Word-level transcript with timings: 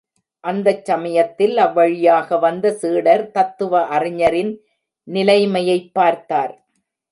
அந்தச் 0.43 0.85
சமயத்தில் 0.85 1.53
அவ்வழியாக 1.57 2.39
வந்த 2.39 2.71
சீடர் 2.73 3.23
தத்துவ 3.31 3.83
அறிஞரின் 3.89 4.51
நிலைமையைப் 5.07 5.89
பார்த்தார். 5.93 6.53